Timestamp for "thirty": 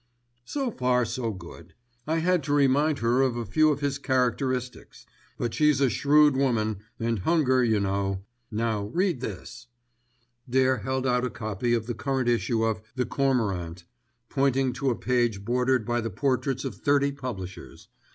16.77-17.11